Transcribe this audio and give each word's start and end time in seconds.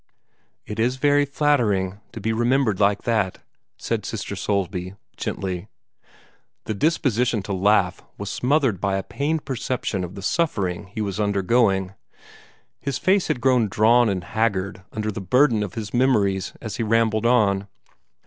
"It 0.65 0.79
is 0.79 0.95
very 0.95 1.25
flattering 1.25 1.99
to 2.11 2.19
be 2.19 2.33
remembered 2.33 2.79
like 2.79 3.03
that," 3.03 3.37
said 3.77 4.03
Sister 4.03 4.35
Soulsby, 4.35 4.95
gently. 5.15 5.67
The 6.63 6.73
disposition 6.73 7.43
to 7.43 7.53
laugh 7.53 8.01
was 8.17 8.31
smothered 8.31 8.81
by 8.81 8.97
a 8.97 9.03
pained 9.03 9.45
perception 9.45 10.03
of 10.03 10.15
the 10.15 10.23
suffering 10.23 10.87
he 10.87 11.01
was 11.01 11.19
undergoing. 11.19 11.93
His 12.79 12.97
face 12.97 13.27
had 13.27 13.41
grown 13.41 13.67
drawn 13.67 14.09
and 14.09 14.23
haggard 14.23 14.81
under 14.91 15.11
the 15.11 15.21
burden 15.21 15.61
of 15.61 15.75
his 15.75 15.93
memories 15.93 16.53
as 16.59 16.77
he 16.77 16.81
rambled 16.81 17.27
on. 17.27 17.67